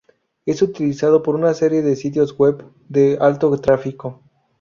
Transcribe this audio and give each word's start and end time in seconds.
Es 0.47 0.63
utilizado 0.63 1.21
por 1.21 1.35
una 1.35 1.53
serie 1.53 1.83
de 1.83 1.95
sitios 1.95 2.35
web 2.35 2.65
de 2.89 3.19
alto 3.21 3.55
tráfico. 3.61 4.19